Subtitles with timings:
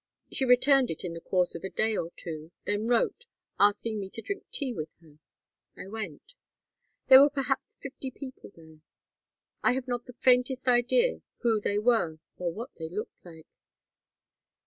[0.31, 3.27] She returned it in the course of a day or two, then wrote,
[3.59, 5.19] asking me to drink tea with her.
[5.77, 6.33] I went.
[7.07, 8.79] There were perhaps fifty people there.
[9.61, 13.45] I have not the faintest idea who they were or what they looked like.